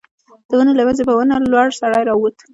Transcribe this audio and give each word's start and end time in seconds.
د 0.47 0.51
ونو 0.57 0.71
له 0.77 0.83
مينځه 0.87 1.03
په 1.07 1.13
ونه 1.17 1.35
لوړ 1.51 1.67
سړی 1.79 2.01
را 2.07 2.13
ووت. 2.15 2.37